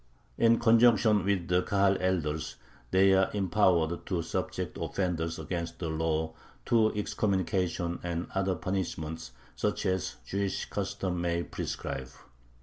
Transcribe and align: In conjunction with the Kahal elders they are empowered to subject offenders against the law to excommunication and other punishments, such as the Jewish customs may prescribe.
In 0.39 0.57
conjunction 0.57 1.23
with 1.23 1.47
the 1.47 1.61
Kahal 1.61 1.95
elders 2.01 2.55
they 2.89 3.13
are 3.13 3.29
empowered 3.35 4.03
to 4.07 4.23
subject 4.23 4.75
offenders 4.81 5.37
against 5.37 5.77
the 5.77 5.89
law 5.89 6.33
to 6.65 6.91
excommunication 6.95 7.99
and 8.01 8.25
other 8.33 8.55
punishments, 8.55 9.31
such 9.55 9.85
as 9.85 10.15
the 10.25 10.39
Jewish 10.39 10.65
customs 10.71 11.21
may 11.21 11.43
prescribe. 11.43 12.07